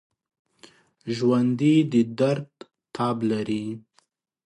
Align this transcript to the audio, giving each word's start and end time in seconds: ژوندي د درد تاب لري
ژوندي 1.15 1.75
د 1.91 1.93
درد 2.19 2.51
تاب 2.95 3.17
لري 3.31 3.65